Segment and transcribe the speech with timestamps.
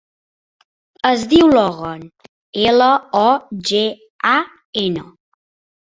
[1.09, 2.01] Es diu Logan:
[2.63, 2.89] ela,
[3.23, 3.29] o,
[3.73, 3.85] ge,
[4.35, 4.37] a,
[4.87, 5.05] ena.